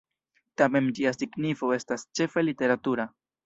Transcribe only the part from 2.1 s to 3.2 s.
ĉefe literatura.